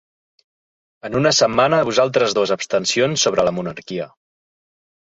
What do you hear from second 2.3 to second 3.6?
dos abstencions sobre la